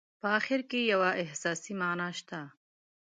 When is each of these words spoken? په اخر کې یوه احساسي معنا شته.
په 0.21 0.27
اخر 0.37 0.59
کې 0.69 0.79
یوه 0.91 1.09
احساسي 1.23 1.73
معنا 1.81 2.09
شته. 2.17 2.39